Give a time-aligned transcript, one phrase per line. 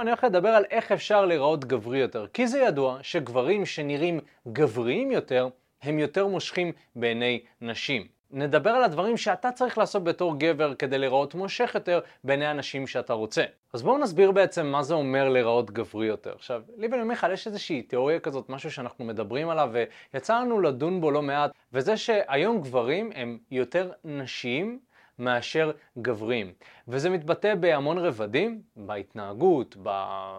[0.00, 4.20] אני הולך לדבר על איך אפשר להיראות גברי יותר, כי זה ידוע שגברים שנראים
[4.52, 5.48] גבריים יותר,
[5.82, 8.06] הם יותר מושכים בעיני נשים.
[8.30, 13.12] נדבר על הדברים שאתה צריך לעשות בתור גבר כדי להיראות מושך יותר בעיני הנשים שאתה
[13.12, 13.44] רוצה.
[13.72, 16.32] אז בואו נסביר בעצם מה זה אומר להיראות גברי יותר.
[16.34, 19.70] עכשיו, לי ולמיכל יש איזושהי תיאוריה כזאת, משהו שאנחנו מדברים עליו,
[20.12, 24.78] ויצא לנו לדון בו לא מעט, וזה שהיום גברים הם יותר נשיים
[25.18, 26.52] מאשר גברים.
[26.88, 29.76] וזה מתבטא בהמון רבדים, בהתנהגות,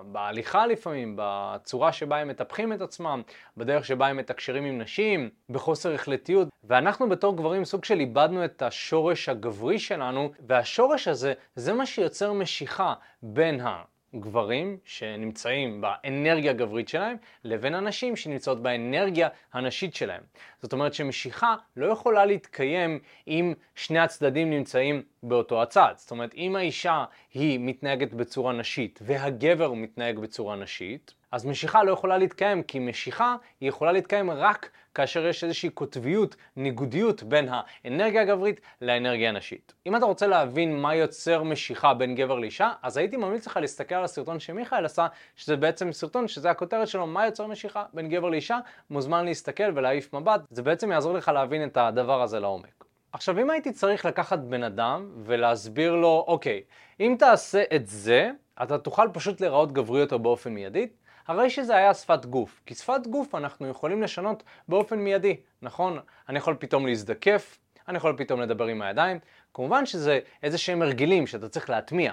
[0.06, 3.22] בהליכה לפעמים, בצורה שבה הם מטפחים את עצמם,
[3.58, 6.48] בדרך שבה הם מתקשרים עם נשים, בחוסר החלטיות.
[6.64, 12.34] ואנחנו בתור גברים סוג של איבדנו את השורש הגברי שלנו, והשורש הזה זה מה שיוצר
[12.34, 13.84] משיכה בין ה...
[14.16, 20.22] גברים שנמצאים באנרגיה הגברית שלהם, לבין הנשים שנמצאות באנרגיה הנשית שלהם.
[20.62, 25.94] זאת אומרת שמשיכה לא יכולה להתקיים אם שני הצדדים נמצאים באותו הצד.
[25.96, 31.92] זאת אומרת, אם האישה היא מתנהגת בצורה נשית והגבר מתנהג בצורה נשית, אז משיכה לא
[31.92, 38.22] יכולה להתקיים, כי משיכה היא יכולה להתקיים רק כאשר יש איזושהי קוטביות, ניגודיות בין האנרגיה
[38.22, 39.74] הגברית לאנרגיה הנשית.
[39.86, 43.96] אם אתה רוצה להבין מה יוצר משיכה בין גבר לאישה, אז הייתי ממליץ לך להסתכל
[43.96, 48.30] על הסרטון שמיכאל עשה, שזה בעצם סרטון שזה הכותרת שלו, מה יוצר משיכה בין גבר
[48.30, 48.58] לאישה,
[48.90, 52.86] מוזמן להסתכל ולהעיף מבט, זה בעצם יעזור לך להבין את הדבר הזה לעומק.
[53.12, 56.62] עכשיו, אם הייתי צריך לקחת בן אדם ולהסביר לו, אוקיי,
[57.00, 58.32] אם תעשה את זה,
[58.64, 63.08] אתה תוכל פשוט להיראות גברי יותר באופן מיידית, הרי שזה היה שפת גוף, כי שפת
[63.08, 66.00] גוף אנחנו יכולים לשנות באופן מיידי, נכון?
[66.30, 69.20] אני יכול פתאום להזדקף, אני יכול פתאום לדבר עם הידיים,
[69.54, 72.12] כמובן שזה איזה שהם הרגלים שאתה צריך להטמיע,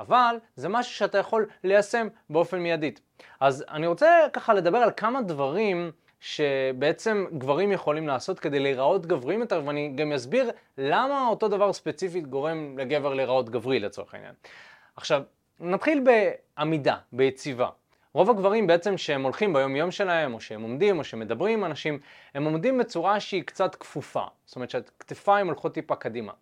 [0.00, 3.00] אבל זה משהו שאתה יכול ליישם באופן מיידית.
[3.40, 9.40] אז אני רוצה ככה לדבר על כמה דברים שבעצם גברים יכולים לעשות כדי להיראות גבריים
[9.40, 14.34] יותר, ואני גם אסביר למה אותו דבר ספציפית גורם לגבר להיראות גברי לצורך העניין.
[14.96, 15.22] עכשיו,
[15.60, 16.04] נתחיל
[16.56, 17.68] בעמידה, ביציבה.
[18.16, 21.64] רוב הגברים בעצם שהם הולכים ביום יום שלהם, או שהם עומדים, או שהם מדברים עם
[21.64, 21.98] אנשים,
[22.34, 24.24] הם עומדים בצורה שהיא קצת כפופה.
[24.46, 26.32] זאת אומרת שהכתפיים הולכות טיפה קדימה.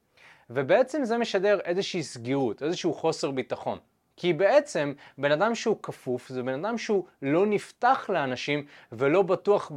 [0.50, 3.78] ובעצם זה משדר איזושהי סגירות, איזשהו חוסר ביטחון.
[4.16, 9.72] כי בעצם בן אדם שהוא כפוף זה בן אדם שהוא לא נפתח לאנשים ולא בטוח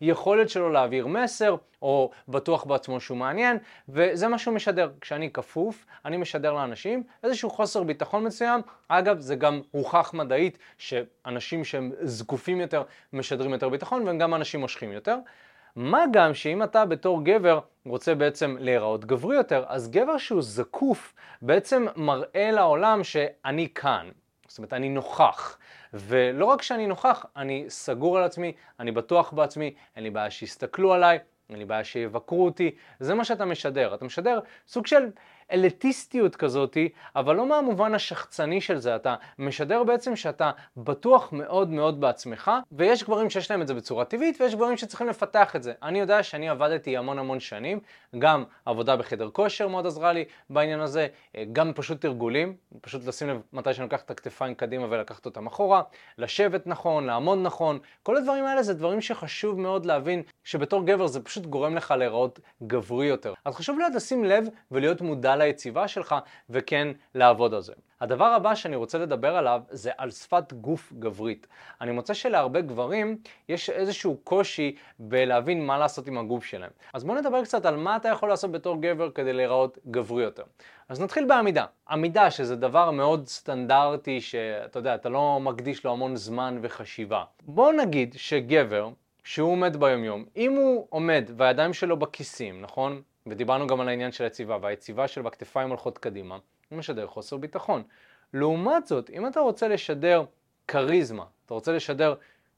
[0.00, 3.58] ביכולת שלו להעביר מסר או בטוח בעצמו שהוא מעניין
[3.88, 4.90] וזה מה שהוא משדר.
[5.00, 8.60] כשאני כפוף אני משדר לאנשים איזשהו חוסר ביטחון מסוים.
[8.88, 14.60] אגב זה גם הוכח מדעית שאנשים שהם זקופים יותר משדרים יותר ביטחון והם גם אנשים
[14.60, 15.16] מושכים יותר.
[15.76, 21.14] מה גם שאם אתה בתור גבר רוצה בעצם להיראות גברי יותר, אז גבר שהוא זקוף
[21.42, 24.10] בעצם מראה לעולם שאני כאן.
[24.48, 25.58] זאת אומרת, אני נוכח.
[25.94, 30.92] ולא רק שאני נוכח, אני סגור על עצמי, אני בטוח בעצמי, אין לי בעיה שיסתכלו
[30.92, 31.18] עליי,
[31.50, 32.70] אין לי בעיה שיבקרו אותי,
[33.00, 33.94] זה מה שאתה משדר.
[33.94, 35.06] אתה משדר סוג של
[35.52, 42.00] אליטיסטיות כזאתי, אבל לא מהמובן השחצני של זה, אתה משדר בעצם שאתה בטוח מאוד מאוד
[42.00, 45.72] בעצמך, ויש גברים שיש להם את זה בצורה טבעית, ויש גברים שצריכים לפתח את זה.
[45.82, 47.80] אני יודע שאני עבדתי המון המון שנים,
[48.18, 51.06] גם עבודה בחדר כושר מאוד עזרה לי בעניין הזה,
[51.52, 55.82] גם פשוט תרגולים, פשוט לשים לב מתי שאני לוקח את הכתפיים קדימה ולקחת אותם אחורה,
[56.18, 61.24] לשבת נכון, לעמוד נכון, כל הדברים האלה זה דברים שחשוב מאוד להבין שבתור גבר זה
[61.24, 63.34] פשוט גורם לך להיראות גברי יותר.
[63.44, 66.14] אז חשוב להיות לשים לב ולהיות מודע ליציבה שלך
[66.50, 67.72] וכן לעבוד על זה.
[68.00, 71.46] הדבר הבא שאני רוצה לדבר עליו זה על שפת גוף גברית.
[71.80, 73.18] אני מוצא שלהרבה גברים
[73.48, 76.70] יש איזשהו קושי בלהבין מה לעשות עם הגוף שלהם.
[76.94, 80.42] אז בואו נדבר קצת על מה אתה יכול לעשות בתור גבר כדי להיראות גברי יותר.
[80.88, 81.64] אז נתחיל בעמידה.
[81.90, 87.24] עמידה שזה דבר מאוד סטנדרטי שאתה יודע, אתה לא מקדיש לו המון זמן וחשיבה.
[87.42, 88.88] בואו נגיד שגבר
[89.24, 93.02] שהוא עומד ביומיום, אם הוא עומד והידיים שלו בכיסים, נכון?
[93.26, 96.38] ודיברנו גם על העניין של היציבה, והיציבה שלו בכתפיים הולכות קדימה,
[96.68, 97.82] הוא משדר חוסר ביטחון.
[98.34, 100.24] לעומת זאת, אם אתה רוצה לשדר
[100.68, 102.14] כריזמה, אתה רוצה לשדר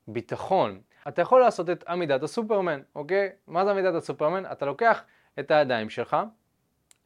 [0.09, 3.29] ביטחון, אתה יכול לעשות את עמידת הסופרמן, אוקיי?
[3.47, 4.53] מה זה עמידת הסופרמן?
[4.53, 5.03] אתה לוקח
[5.39, 6.17] את הידיים שלך,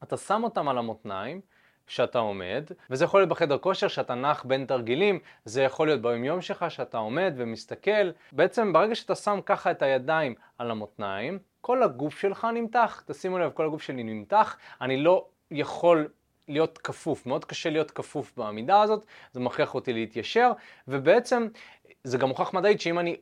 [0.02, 1.40] אתה שם אותם על המותניים,
[1.86, 6.40] שאתה עומד, וזה יכול להיות בחדר כושר שאתה נח בין תרגילים, זה יכול להיות ביומיום
[6.40, 8.10] שלך שאתה עומד ומסתכל.
[8.32, 13.50] בעצם ברגע שאתה שם ככה את הידיים על המותניים, כל הגוף שלך נמתח, תשימו לב,
[13.50, 16.08] כל הגוף שלי נמתח, אני לא יכול
[16.48, 20.52] להיות כפוף, מאוד קשה להיות כפוף בעמידה הזאת, זה מכריח אותי להתיישר,
[20.88, 21.48] ובעצם
[22.04, 23.16] זה גם מוכח מדעית שאם אני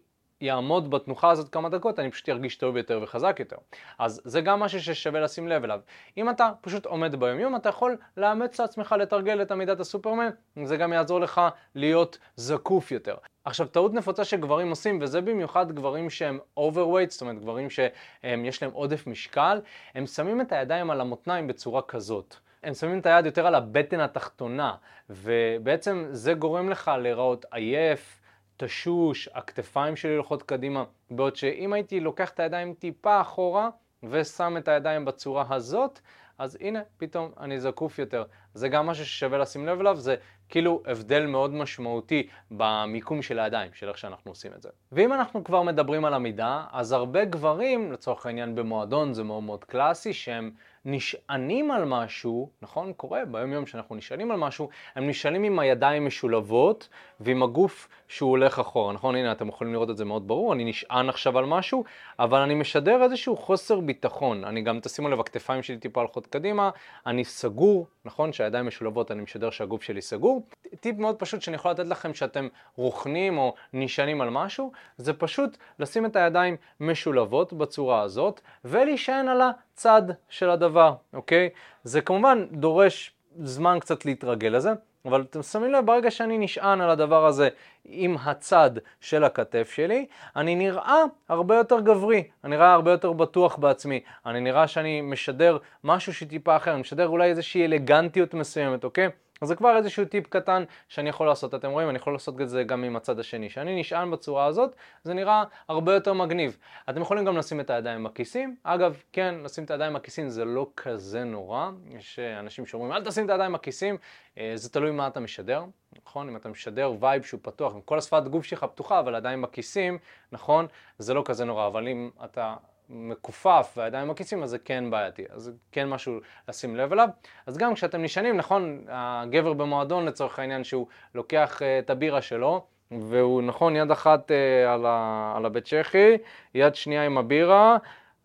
[0.45, 3.57] יעמוד בתנוחה הזאת כמה דקות, אני פשוט ארגיש טוב יותר וחזק יותר.
[3.99, 5.81] אז זה גם משהו ששווה לשים לב אליו.
[6.17, 10.29] אם אתה פשוט עומד ביומיום, אתה יכול לאמץ לעצמך לתרגל את עמידת הסופרמן,
[10.65, 11.41] זה גם יעזור לך
[11.75, 13.15] להיות זקוף יותר.
[13.45, 18.73] עכשיו, טעות נפוצה שגברים עושים, וזה במיוחד גברים שהם overweight, זאת אומרת גברים שיש להם
[18.73, 19.61] עודף משקל,
[19.95, 22.37] הם שמים את הידיים על המותניים בצורה כזאת.
[22.63, 24.75] הם שמים את היד יותר על הבטן התחתונה,
[25.11, 28.21] ובעצם זה גורם לך להיראות עייף,
[28.57, 33.69] תשוש, הכתפיים שלי הולכות קדימה, בעוד שאם הייתי לוקח את הידיים טיפה אחורה
[34.03, 36.01] ושם את הידיים בצורה הזאת,
[36.39, 38.25] אז הנה, פתאום אני זקוף יותר.
[38.55, 40.17] זה גם משהו ששווה לשים לב אליו, זה
[40.55, 44.69] כאילו הבדל מאוד משמעותי במיקום של הידיים, של איך שאנחנו עושים את זה.
[44.93, 49.65] ואם אנחנו כבר מדברים על עמידה, אז הרבה גברים, לצורך העניין במועדון זה מאוד מאוד
[49.65, 50.51] קלאסי, שהם
[50.85, 52.93] נשענים על משהו, נכון?
[52.93, 56.89] קורה ביום יום שאנחנו נשענים על משהו, הם נשענים עם הידיים משולבות
[57.21, 59.15] ועם הגוף שהוא הולך אחורה, נכון?
[59.15, 61.85] הנה אתם יכולים לראות את זה מאוד ברור, אני נשען עכשיו על משהו,
[62.19, 64.45] אבל אני משדר איזשהו חוסר ביטחון.
[64.45, 66.71] אני גם, תשימו לב, הכתפיים שלי טיפה הולכות קדימה,
[67.07, 68.33] אני סגור, נכון?
[68.33, 70.44] שהידיים משולבות אני משדר שהגוף שלי סגור.
[70.81, 75.57] טיפ מאוד פשוט שאני יכול לתת לכם שאתם רוכנים או נשענים על משהו, זה פשוט
[75.79, 81.49] לשים את הידיים משולבות בצורה הזאת ולהישען על הצד של הדבר, אוקיי?
[81.85, 83.13] זה כמובן דורש
[83.43, 84.73] זמן קצת להתרגל לזה,
[85.05, 87.49] אבל אתם שמים לב, ברגע שאני נשען על הדבר הזה
[87.85, 88.71] עם הצד
[89.01, 90.07] של הכתף שלי,
[90.37, 95.59] אני נראה הרבה יותר גברי, אני נראה הרבה יותר בטוח בעצמי, אני נראה שאני משדר
[95.85, 99.09] משהו שטיפה אחר, אני משדר אולי איזושהי אלגנטיות מסוימת, אוקיי?
[99.41, 101.55] אז זה כבר איזשהו טיפ קטן שאני יכול לעשות.
[101.55, 103.49] אתם רואים, אני יכול לעשות את זה גם עם הצד השני.
[103.49, 106.57] כשאני נשען בצורה הזאת, זה נראה הרבה יותר מגניב.
[106.91, 108.57] אתם יכולים גם לשים את הידיים בכיסים.
[108.63, 111.71] אגב, כן, לשים את הידיים בכיסים זה לא כזה נורא.
[111.89, 113.97] יש אה, אנשים שאומרים, אל תשים את הידיים בכיסים,
[114.39, 115.65] אה, זה תלוי מה אתה משדר,
[116.07, 116.29] נכון?
[116.29, 119.99] אם אתה משדר vibe שהוא פתוח, עם כל השפת גוף שלך פתוחה, אבל עדיין בכיסים,
[120.33, 120.67] נכון?
[120.99, 121.67] זה לא כזה נורא.
[121.67, 122.55] אבל אם אתה
[122.89, 127.09] מכופף והידיים בכיסים, אז זה כן בעייתי, אז זה כן משהו לשים לב אליו.
[127.47, 132.65] אז גם כשאתם נשענים, נכון, הגבר במועדון לצורך העניין שהוא לוקח אה, את הבירה שלו,
[132.91, 136.17] והוא נכון יד אחת uh, על, ה, על הבית צ'כי,
[136.55, 137.77] יד שנייה עם הבירה,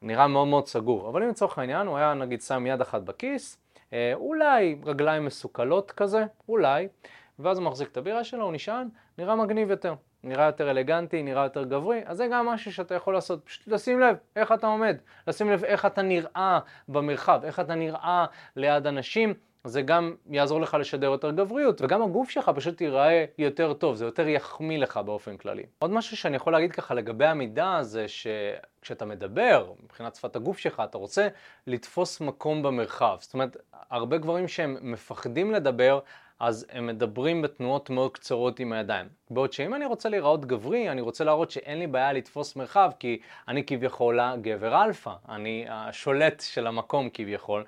[0.01, 1.09] נראה מאוד מאוד סגור.
[1.09, 3.57] אבל אם לצורך העניין הוא היה נגיד שם יד אחת בכיס,
[3.89, 6.88] uh, אולי רגליים מסוכלות כזה, אולי,
[7.39, 9.94] ואז הוא מחזיק את הבירה שלו, הוא נשען, נראה מגניב יותר.
[10.24, 14.00] נראה יותר אלגנטי, נראה יותר גברי, אז זה גם משהו שאתה יכול לעשות, פשוט לשים
[14.00, 18.25] לב איך אתה עומד, לשים לב איך אתה נראה במרחב, איך אתה נראה
[18.56, 19.33] ליד אנשים,
[19.63, 24.06] זה גם יעזור לך לשדר יותר גבריות, וגם הגוף שלך פשוט ייראה יותר טוב, זה
[24.06, 25.63] יותר יחמיא לך באופן כללי.
[25.80, 30.81] עוד משהו שאני יכול להגיד ככה לגבי המידה זה שכשאתה מדבר, מבחינת שפת הגוף שלך,
[30.86, 31.27] אתה רוצה
[31.68, 33.18] לתפוס מקום במרחב.
[33.19, 33.57] זאת אומרת,
[33.89, 36.00] הרבה גברים שהם מפחדים לדבר,
[36.39, 39.06] אז הם מדברים בתנועות מאוד קצרות עם הידיים.
[39.30, 43.19] בעוד שאם אני רוצה להיראות גברי, אני רוצה להראות שאין לי בעיה לתפוס מרחב, כי
[43.47, 47.63] אני כביכול הגבר אלפא, אני השולט של המקום כביכול,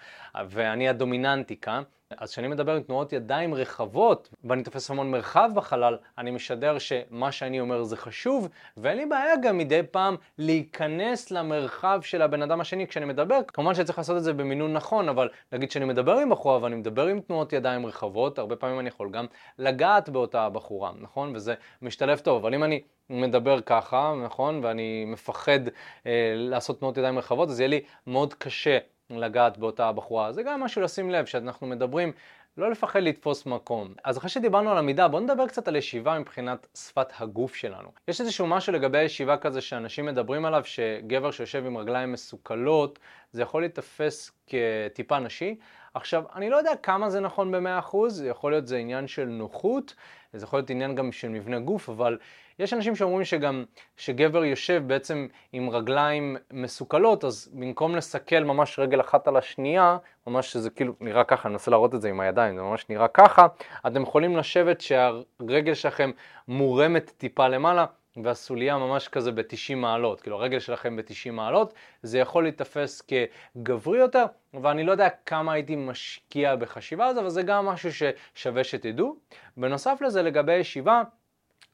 [0.50, 1.84] ואני הדומיננטי כאן.
[2.18, 7.32] אז כשאני מדבר עם תנועות ידיים רחבות, ואני תופס המון מרחב בחלל, אני משדר שמה
[7.32, 12.62] שאני אומר זה חשוב, ואין לי בעיה גם מדי פעם להיכנס למרחב של הבן אדם
[12.62, 13.40] השני כשאני מדבר.
[13.48, 17.08] כמובן שצריך לעשות את זה במינון נכון, אבל נגיד שאני מדבר עם בחורה ואני מדבר
[17.08, 19.26] עם תנועות ידיים רחבות, הרבה פעמים אני יכול גם
[19.60, 21.36] לגעת באותה בחורה, נכון?
[21.36, 24.60] וזה משתלב טוב, אבל אם אני מדבר ככה, נכון?
[24.64, 25.60] ואני מפחד
[26.06, 28.78] אה, לעשות תנועות ידיים רחבות, אז יהיה לי מאוד קשה
[29.20, 30.32] לגעת באותה בחורה.
[30.32, 32.12] זה גם משהו לשים לב, שאנחנו מדברים,
[32.58, 33.94] לא לפחד לתפוס מקום.
[34.04, 37.90] אז אחרי שדיברנו על עמידה, בואו נדבר קצת על ישיבה מבחינת שפת הגוף שלנו.
[38.08, 43.00] יש איזשהו משהו לגבי הישיבה כזה שאנשים מדברים עליו, שגבר שיושב עם רגליים מסוכלות,
[43.32, 45.56] זה יכול להיתפס כטיפה נשי.
[45.94, 47.98] עכשיו, אני לא יודע כמה זה נכון ב-100%,
[48.30, 49.96] יכול להיות זה עניין של נוחות,
[50.34, 52.18] זה יכול להיות עניין גם של מבנה גוף, אבל
[52.60, 53.64] יש אנשים שאומרים שגם
[53.98, 60.52] שגבר יושב בעצם עם רגליים מסוכלות, אז במקום לסכל ממש רגל אחת על השנייה, ממש
[60.52, 63.48] שזה כאילו נראה ככה, אני מנסה להראות את זה עם הידיים, זה ממש נראה ככה,
[63.88, 66.12] אתם יכולים לשבת שהרגל שלכם
[66.48, 67.86] מורמת טיפה למעלה,
[68.18, 74.26] והסוליה ממש כזה ב-90 מעלות, כאילו הרגל שלכם ב-90 מעלות, זה יכול להיתפס כגברי יותר,
[74.54, 79.16] ואני לא יודע כמה הייתי משקיע בחשיבה הזו, אבל זה גם משהו ששווה שתדעו.
[79.58, 81.02] בנוסף לזה, לגבי ישיבה,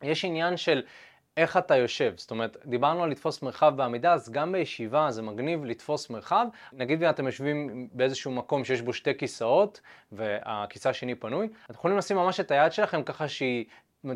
[0.04, 0.82] יש עניין של
[1.38, 5.66] איך אתה יושב, זאת אומרת, דיברנו על לתפוס מרחב בעמידה, אז גם בישיבה זה מגניב
[5.66, 6.48] לתפוס מרחב.
[6.74, 12.18] נגיד ואתם יושבים באיזשהו מקום שיש בו שתי כיסאות, והכיסא השני פנוי, אתם יכולים לשים
[12.18, 13.66] ממש את היד שלכם ככה שהיא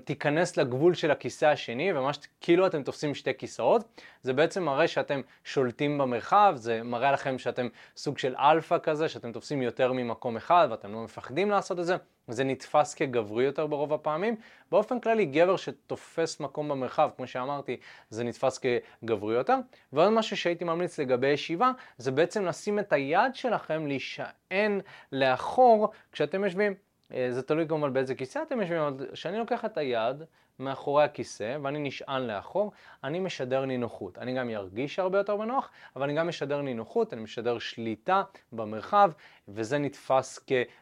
[0.03, 3.83] תיכנס לגבול של הכיסא השני, וממש כאילו אתם תופסים שתי כיסאות.
[4.21, 9.31] זה בעצם מראה שאתם שולטים במרחב, זה מראה לכם שאתם סוג של אלפא כזה, שאתם
[9.31, 11.95] תופסים יותר ממקום אחד ואתם לא מפחדים לעשות את זה.
[12.27, 14.35] זה נתפס כגברי יותר ברוב הפעמים.
[14.71, 17.77] באופן כללי, גבר שתופס מקום במרחב, כמו שאמרתי,
[18.09, 19.55] זה נתפס כגברי יותר.
[19.93, 26.43] ועוד משהו שהייתי ממליץ לגבי ישיבה, זה בעצם לשים את היד שלכם להישען לאחור כשאתם
[26.43, 26.90] יושבים.
[27.13, 30.23] אה, זה תלוי כמובן באיזה כיסא אתם יושבים, אבל כשאני לוקח את היד
[30.59, 32.71] מאחורי הכיסא ואני נשען לאחור,
[33.03, 34.17] אני משדר נינוחות.
[34.17, 39.11] אני גם ארגיש הרבה יותר בנוח, אבל אני גם משדר נינוחות, אני משדר שליטה במרחב,
[39.47, 40.39] וזה נתפס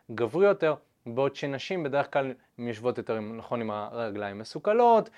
[0.10, 0.76] כגברי יותר.
[1.16, 5.10] בעוד שנשים בדרך כלל יושבות יותר, נכון, עם הרגליים מסוכלות,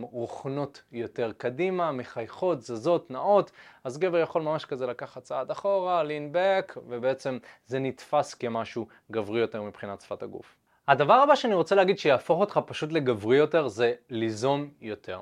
[0.00, 3.50] רוכנות יותר קדימה, מחייכות, זזות, נעות,
[3.84, 9.40] אז גבר יכול ממש כזה לקחת צעד אחורה, lean back, ובעצם זה נתפס כמשהו גברי
[9.40, 10.56] יותר מבחינת שפת הגוף.
[10.88, 15.20] הדבר הבא שאני רוצה להגיד שיהפוך אותך פשוט לגברי יותר זה ליזום יותר.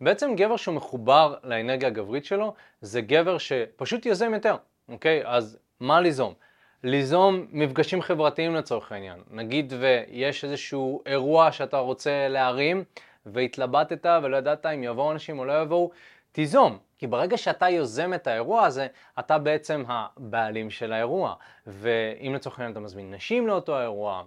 [0.00, 4.56] בעצם גבר שהוא מחובר לאנרגיה הגברית שלו זה גבר שפשוט יוזם יותר,
[4.88, 5.22] אוקיי?
[5.24, 6.34] אז מה ליזום?
[6.84, 9.18] ליזום מפגשים חברתיים לצורך העניין.
[9.30, 12.84] נגיד ויש איזשהו אירוע שאתה רוצה להרים
[13.26, 15.90] והתלבטת ולא ידעת אם יבואו אנשים או לא יבואו,
[16.32, 16.78] תיזום.
[16.98, 18.86] כי ברגע שאתה יוזם את האירוע הזה,
[19.18, 21.34] אתה בעצם הבעלים של האירוע.
[21.66, 24.22] ואם לצורך העניין אתה מזמין נשים לאותו האירוע,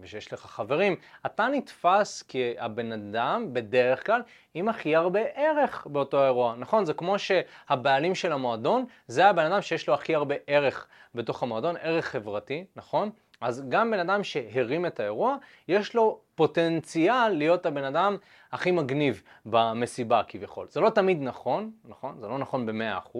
[0.00, 4.22] ושיש לך חברים, אתה נתפס כהבן אדם בדרך כלל
[4.54, 6.84] עם הכי הרבה ערך באותו אירוע, נכון?
[6.84, 11.76] זה כמו שהבעלים של המועדון זה הבן אדם שיש לו הכי הרבה ערך בתוך המועדון,
[11.76, 13.10] ערך חברתי, נכון?
[13.40, 15.36] אז גם בן אדם שהרים את האירוע,
[15.68, 18.16] יש לו פוטנציאל להיות הבן אדם
[18.52, 20.66] הכי מגניב במסיבה כביכול.
[20.70, 22.20] זה לא תמיד נכון, נכון?
[22.20, 23.18] זה לא נכון ב-100%,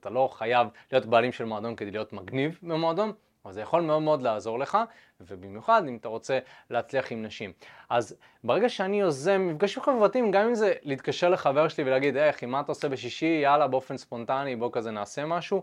[0.00, 3.12] אתה לא חייב להיות בעלים של מועדון כדי להיות מגניב במועדון,
[3.44, 4.78] אבל זה יכול מאוד מאוד לעזור לך,
[5.20, 6.38] ובמיוחד אם אתה רוצה
[6.70, 7.52] להצליח עם נשים.
[7.90, 12.60] אז ברגע שאני יוזם מפגשים חברתיים, גם אם זה להתקשר לחבר שלי ולהגיד, איך, מה
[12.60, 15.62] אתה עושה בשישי, יאללה, באופן ספונטני, בוא כזה נעשה משהו,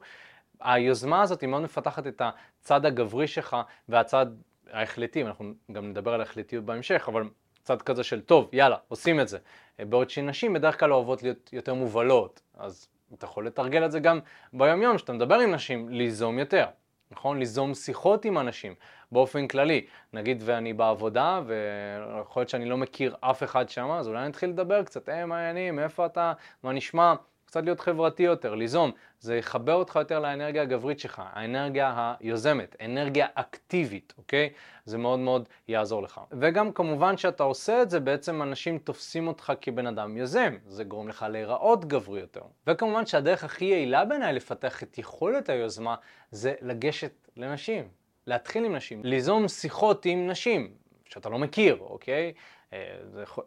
[0.62, 2.22] היוזמה הזאת היא מאוד מפתחת את
[2.62, 3.57] הצד הגברי שלך
[3.89, 4.25] והצד
[4.72, 7.24] ההחלטי, אנחנו גם נדבר על החלטיות בהמשך, אבל
[7.63, 9.38] צד כזה של טוב, יאללה, עושים את זה.
[9.79, 14.19] בעוד שנשים בדרך כלל אוהבות להיות יותר מובלות, אז אתה יכול לתרגל את זה גם
[14.53, 16.65] ביום יום, כשאתה מדבר עם נשים, ליזום יותר.
[17.11, 17.39] נכון?
[17.39, 18.73] ליזום שיחות עם אנשים
[19.11, 19.85] באופן כללי.
[20.13, 24.49] נגיד ואני בעבודה ויכול להיות שאני לא מכיר אף אחד שם, אז אולי אני אתחיל
[24.49, 26.33] לדבר קצת, היי, מה העניינים, איפה אתה,
[26.63, 27.13] מה נשמע?
[27.47, 33.27] קצת להיות חברתי יותר, ליזום, זה יחבר אותך יותר לאנרגיה הגברית שלך, האנרגיה היוזמת, אנרגיה
[33.33, 34.49] אקטיבית, אוקיי?
[34.85, 36.21] זה מאוד מאוד יעזור לך.
[36.31, 41.07] וגם כמובן שאתה עושה את זה, בעצם אנשים תופסים אותך כבן אדם יוזם, זה גורם
[41.07, 42.41] לך להיראות גברי יותר.
[42.67, 45.95] וכמובן שהדרך הכי יעילה בעיניי לפתח את יכולת היוזמה
[46.31, 47.87] זה לגשת לנשים,
[48.27, 50.71] להתחיל עם נשים, ליזום שיחות עם נשים
[51.05, 52.33] שאתה לא מכיר, אוקיי?
[52.73, 52.97] אה,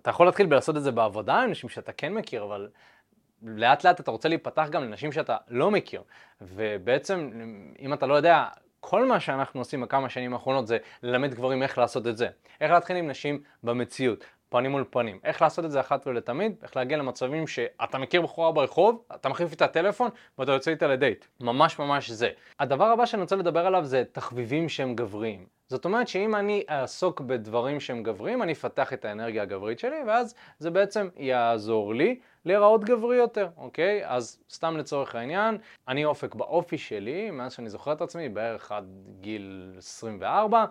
[0.03, 2.69] אתה יכול להתחיל בלעשות את זה בעבודה עם נשים שאתה כן מכיר, אבל
[3.43, 6.03] לאט לאט אתה רוצה להיפתח גם לנשים שאתה לא מכיר,
[6.41, 7.31] ובעצם
[7.81, 8.45] אם אתה לא יודע,
[8.81, 12.29] כל מה שאנחנו עושים בכמה שנים האחרונות זה ללמד גברים איך לעשות את זה,
[12.61, 16.77] איך להתחיל עם נשים במציאות, פנים מול פנים, איך לעשות את זה אחת ולתמיד, איך
[16.77, 21.79] להגיע למצבים שאתה מכיר בחורה ברחוב, אתה מחליף איתה טלפון ואתה יוצא איתה לדייט, ממש
[21.79, 22.31] ממש זה.
[22.61, 25.47] הדבר הבא שאני רוצה לדבר עליו זה תחביבים שהם גבריים.
[25.69, 30.35] זאת אומרת שאם אני אעסוק בדברים שהם גבריים, אני אפתח את האנרגיה הגברית שלי, ואז
[30.59, 34.01] זה בעצם יעזור לי להיראות גברי יותר, אוקיי?
[34.05, 38.85] אז סתם לצורך העניין, אני אופק באופי שלי, מאז שאני זוכר את עצמי, בערך עד
[39.21, 40.65] גיל 24,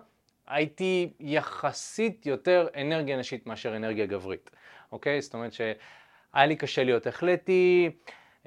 [0.50, 4.50] הייתי יחסית יותר אנרגיה נשית מאשר אנרגיה גברית,
[4.92, 5.20] אוקיי?
[5.20, 7.90] זאת אומרת שהיה לי קשה להיות החלטי,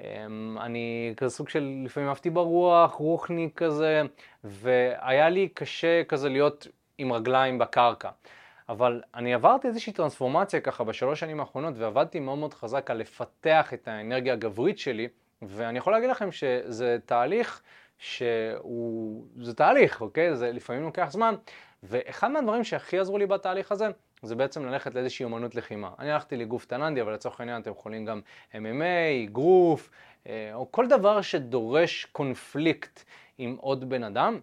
[0.00, 4.02] אמ, אני כזה סוג של לפעמים אהבתי ברוח, רוחני כזה,
[4.44, 6.66] והיה לי קשה כזה להיות
[6.98, 8.10] עם רגליים בקרקע.
[8.68, 13.74] אבל אני עברתי איזושהי טרנספורמציה ככה בשלוש שנים האחרונות ועבדתי מאוד מאוד חזק על לפתח
[13.74, 15.08] את האנרגיה הגברית שלי
[15.42, 17.62] ואני יכול להגיד לכם שזה תהליך
[17.98, 20.36] שהוא, זה תהליך, אוקיי?
[20.36, 21.34] זה לפעמים לוקח זמן
[21.88, 23.88] ואחד מהדברים שהכי עזרו לי בתהליך הזה
[24.22, 25.90] זה בעצם ללכת לאיזושהי אומנות לחימה.
[25.98, 28.20] אני הלכתי לגוף תננדי, אבל לצורך העניין אתם יכולים גם
[28.52, 29.90] MMA, גרוף,
[30.26, 33.04] אה, או כל דבר שדורש קונפליקט
[33.38, 34.40] עם עוד בן אדם.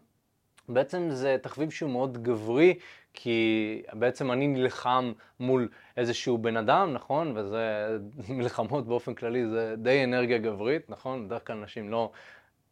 [0.70, 2.74] בעצם זה תחביב שהוא מאוד גברי,
[3.14, 5.68] כי בעצם אני נלחם מול
[5.98, 7.38] איזשהו בן אדם, נכון?
[7.38, 7.98] וזה,
[8.30, 11.28] מלחמות באופן כללי זה די אנרגיה גברית, נכון?
[11.28, 12.12] בדרך כלל נשים לא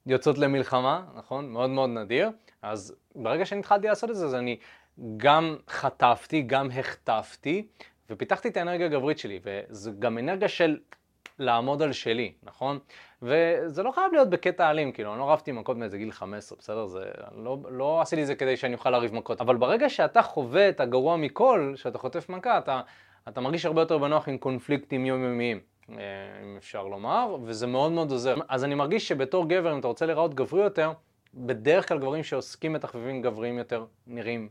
[0.05, 1.49] יוצאות למלחמה, נכון?
[1.49, 2.29] מאוד מאוד נדיר.
[2.61, 4.57] אז ברגע שאני התחלתי לעשות את זה, אז אני
[5.17, 7.67] גם חטפתי, גם החטפתי,
[8.09, 10.77] ופיתחתי את האנרגיה הגברית שלי, וזו גם אנרגיה של
[11.39, 12.79] לעמוד על שלי, נכון?
[13.21, 16.85] וזה לא חייב להיות בקטע אלים, כאילו, אני לא רבתי מכות מאיזה גיל 15, בסדר?
[16.85, 17.03] זה,
[17.35, 20.79] לא, לא עשיתי את זה כדי שאני אוכל לריב מכות, אבל ברגע שאתה חווה את
[20.79, 22.81] הגרוע מכל, שאתה חוטף מכה, אתה,
[23.27, 25.59] אתה מרגיש הרבה יותר בנוח עם קונפליקטים יומיומיים.
[25.97, 28.35] אה, אם אפשר לומר, וזה מאוד מאוד עוזר.
[28.47, 30.91] אז אני מרגיש שבתור גבר, אם אתה רוצה להיראות גברי יותר,
[31.33, 34.49] בדרך כלל גברים שעוסקים בתחביבים גבריים יותר נראים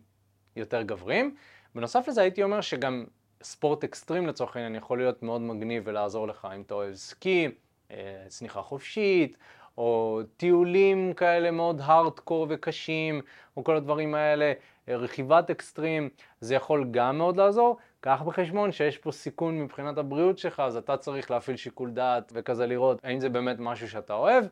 [0.56, 1.34] יותר גבריים.
[1.74, 3.04] בנוסף לזה הייתי אומר שגם
[3.42, 7.48] ספורט אקסטרים לצורך העניין יכול להיות מאוד מגניב ולעזור לך אם אתה אוהב סקי,
[7.90, 9.36] אה, צניחה חופשית,
[9.78, 13.20] או טיולים כאלה מאוד הארדקור וקשים,
[13.56, 14.52] או כל הדברים האלה.
[14.88, 16.08] רכיבת אקסטרים,
[16.40, 17.76] זה יכול גם מאוד לעזור.
[18.00, 22.66] קח בחשבון שיש פה סיכון מבחינת הבריאות שלך, אז אתה צריך להפעיל שיקול דעת וכזה
[22.66, 24.44] לראות האם זה באמת משהו שאתה אוהב.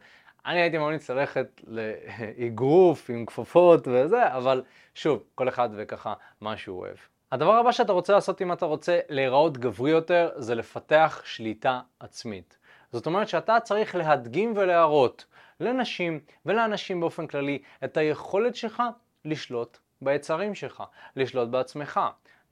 [0.47, 4.63] אני הייתי ממליץ ללכת לאגרוף עם כפפות וזה, אבל
[4.95, 6.97] שוב, כל אחד וככה מה שהוא אוהב.
[7.33, 12.59] הדבר הבא שאתה רוצה לעשות אם אתה רוצה להיראות גברי יותר, זה לפתח שליטה עצמית.
[12.93, 15.25] זאת אומרת שאתה צריך להדגים ולהראות
[15.61, 18.83] לנשים ולאנשים באופן כללי את היכולת שלך
[19.25, 20.83] לשלוט ביצרים שלך,
[21.17, 22.01] לשלוט בעצמך,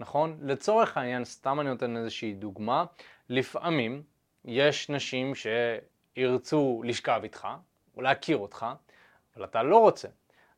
[0.01, 0.39] נכון?
[0.43, 2.85] לצורך העניין, סתם אני נותן איזושהי דוגמה,
[3.29, 4.03] לפעמים
[4.45, 7.49] יש נשים שירצו לשכב איתך,
[7.97, 8.67] או להכיר אותך,
[9.37, 10.09] אבל אתה לא רוצה.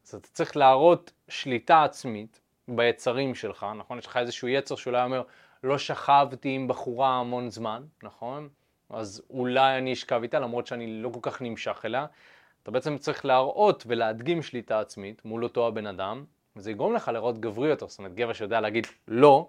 [0.05, 3.99] אז אתה צריך להראות שליטה עצמית ביצרים שלך, נכון?
[3.99, 5.23] יש לך איזשהו יצר שאולי אומר,
[5.62, 8.49] לא שכבתי עם בחורה המון זמן, נכון?
[8.90, 12.07] אז אולי אני אשכב איתה למרות שאני לא כל כך נמשך אליה.
[12.62, 16.25] אתה בעצם צריך להראות ולהדגים שליטה עצמית מול אותו הבן אדם,
[16.56, 19.48] וזה יגרום לך לראות גברי יותר, זאת אומרת גבר שיודע להגיד לא,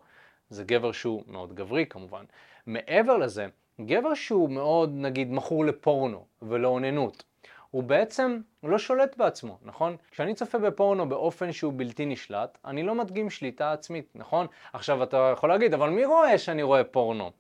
[0.49, 2.23] זה גבר שהוא מאוד גברי כמובן.
[2.65, 3.47] מעבר לזה,
[3.81, 7.23] גבר שהוא מאוד נגיד מכור לפורנו ולאוננות,
[7.71, 9.97] הוא בעצם לא שולט בעצמו, נכון?
[10.11, 14.47] כשאני צופה בפורנו באופן שהוא בלתי נשלט, אני לא מדגים שליטה עצמית, נכון?
[14.73, 17.31] עכשיו אתה יכול להגיד, אבל מי רואה שאני רואה פורנו?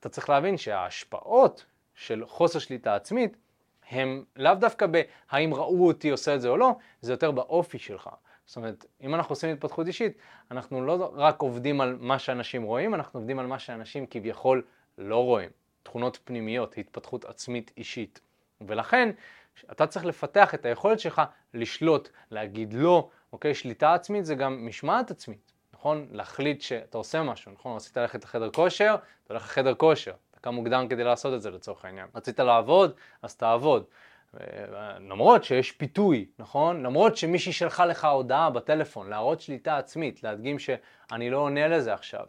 [0.00, 1.64] אתה צריך להבין שההשפעות
[1.94, 3.36] של חוסר שליטה עצמית
[3.90, 8.10] הם לאו דווקא בהאם ראו אותי עושה את זה או לא, זה יותר באופי שלך.
[8.46, 10.16] זאת אומרת, אם אנחנו עושים התפתחות אישית,
[10.50, 14.62] אנחנו לא רק עובדים על מה שאנשים רואים, אנחנו עובדים על מה שאנשים כביכול
[14.98, 15.50] לא רואים.
[15.82, 18.20] תכונות פנימיות, התפתחות עצמית אישית.
[18.60, 19.10] ולכן,
[19.72, 21.22] אתה צריך לפתח את היכולת שלך
[21.54, 23.54] לשלוט, להגיד לא, אוקיי?
[23.54, 26.06] שליטה עצמית זה גם משמעת עצמית, נכון?
[26.10, 27.76] להחליט שאתה עושה משהו, נכון?
[27.76, 28.94] רצית ללכת לחדר כושר,
[29.24, 30.12] אתה הולך לחדר כושר.
[30.30, 32.06] אתה קם מוקדם כדי לעשות את זה לצורך העניין.
[32.14, 33.84] רצית לעבוד, אז תעבוד.
[35.00, 36.82] למרות שיש פיתוי, נכון?
[36.82, 42.26] למרות שמישהי שלחה לך הודעה בטלפון, להראות שליטה עצמית, להדגים שאני לא עונה לזה עכשיו.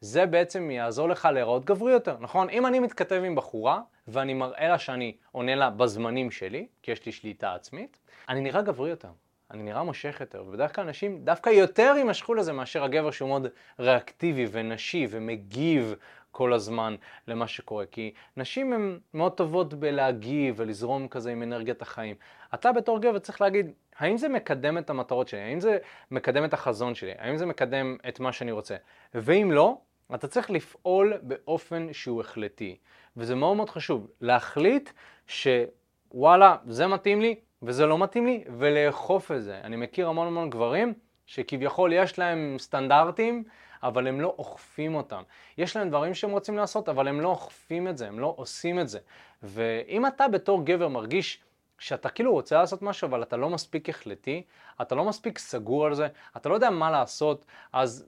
[0.00, 2.50] זה בעצם יעזור לך להיראות גברי יותר, נכון?
[2.50, 7.06] אם אני מתכתב עם בחורה ואני מראה לה שאני עונה לה בזמנים שלי, כי יש
[7.06, 9.08] לי שליטה עצמית, אני נראה גברי יותר,
[9.50, 13.46] אני נראה מושך יותר, ובדרך כלל אנשים דווקא יותר יימשכו לזה מאשר הגבר שהוא מאוד
[13.78, 15.94] ריאקטיבי ונשי ומגיב
[16.32, 16.96] כל הזמן
[17.28, 22.16] למה שקורה, כי נשים הן מאוד טובות בלהגיב ולזרום כזה עם אנרגיית החיים.
[22.54, 25.40] אתה בתור גבר צריך להגיד, האם זה מקדם את המטרות שלי?
[25.40, 25.78] האם זה
[26.10, 27.12] מקדם את החזון שלי?
[27.18, 28.76] האם זה מקדם את מה שאני רוצה?
[29.14, 29.78] ואם לא,
[30.14, 32.76] אתה צריך לפעול באופן שהוא החלטי.
[33.16, 34.90] וזה מאוד מאוד חשוב, להחליט
[35.26, 39.60] שוואלה, זה מתאים לי וזה לא מתאים לי, ולאכוף את זה.
[39.64, 40.94] אני מכיר המון המון גברים
[41.26, 43.44] שכביכול יש להם סטנדרטים,
[43.82, 45.22] אבל הם לא אוכפים אותם.
[45.58, 48.80] יש להם דברים שהם רוצים לעשות, אבל הם לא אוכפים את זה, הם לא עושים
[48.80, 48.98] את זה.
[49.42, 51.42] ואם אתה בתור גבר מרגיש
[51.78, 54.42] שאתה כאילו רוצה לעשות משהו, אבל אתה לא מספיק החלטי,
[54.82, 58.06] אתה לא מספיק סגור על זה, אתה לא יודע מה לעשות, אז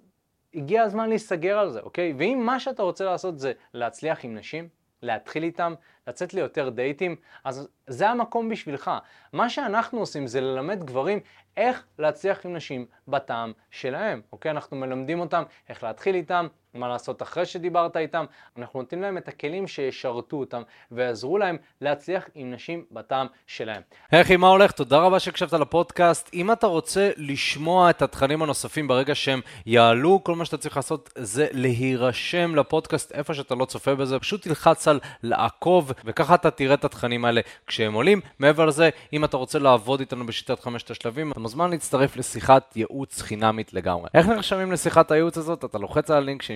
[0.54, 2.14] הגיע הזמן להיסגר על זה, אוקיי?
[2.18, 4.68] ואם מה שאתה רוצה לעשות זה להצליח עם נשים,
[5.02, 5.74] להתחיל איתם,
[6.06, 8.90] לצאת ליותר דייטים, אז זה המקום בשבילך.
[9.32, 11.20] מה שאנחנו עושים זה ללמד גברים
[11.56, 14.50] איך להצליח עם נשים בטעם שלהם, אוקיי?
[14.50, 18.24] אנחנו מלמדים אותם איך להתחיל איתם, מה לעשות אחרי שדיברת איתם,
[18.58, 23.82] אנחנו נותנים להם את הכלים שישרתו אותם ויעזרו להם להצליח עם נשים בטעם שלהם.
[24.10, 24.72] היי אחי, מה הולך?
[24.72, 26.30] תודה רבה שהקשבת לפודקאסט.
[26.34, 31.10] אם אתה רוצה לשמוע את התכנים הנוספים ברגע שהם יעלו, כל מה שאתה צריך לעשות
[31.14, 36.74] זה להירשם לפודקאסט איפה שאתה לא צופה בזה, פשוט תלחץ על לעקוב וככה אתה תראה
[36.74, 38.20] את התכנים האלה כשהם עולים.
[38.38, 43.22] מעבר לזה, אם אתה רוצה לעבוד איתנו בשיטת חמשת השלבים, אתה מוזמן להצטרף לשיחת ייעוץ
[43.22, 44.08] חינמית לגמרי.
[44.14, 45.64] איך נרשמים לשיחת הייעוץ הזאת?
[45.64, 46.42] אתה לוחץ על הלינק